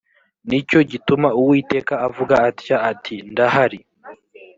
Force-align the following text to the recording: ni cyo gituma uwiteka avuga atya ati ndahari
ni 0.47 0.59
cyo 0.69 0.79
gituma 0.91 1.27
uwiteka 1.39 1.93
avuga 2.07 2.35
atya 2.49 2.77
ati 2.91 3.15
ndahari 3.31 3.79